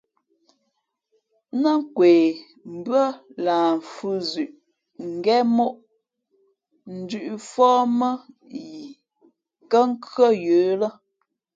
[1.61, 2.09] Nά nkwe
[2.75, 3.05] mbʉ́ά
[3.45, 4.49] lah mfhʉ̄ zʉʼ
[5.13, 5.73] ngén móʼ
[7.01, 8.09] ndʉ̄ʼfóh mά
[8.61, 8.75] yi
[9.71, 10.89] kά nkhʉ́ά yə̌ lά.